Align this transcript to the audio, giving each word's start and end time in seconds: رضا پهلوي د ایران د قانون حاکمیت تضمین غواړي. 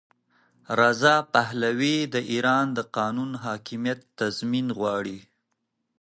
رضا 0.79 1.15
پهلوي 1.33 1.97
د 2.13 2.15
ایران 2.31 2.65
د 2.77 2.79
قانون 2.97 3.31
حاکمیت 3.45 3.99
تضمین 4.19 4.67
غواړي. 4.77 5.19